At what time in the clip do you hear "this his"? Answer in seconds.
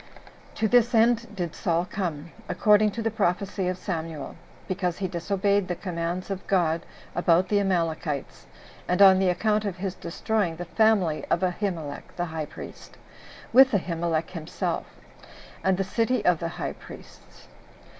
0.67-0.95